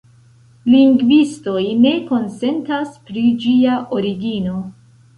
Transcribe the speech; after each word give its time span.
Lingvistoj 0.75 1.61
ne 1.85 1.93
konsentas 2.09 2.99
pri 3.11 3.27
ĝia 3.47 3.81
origino. 4.01 4.61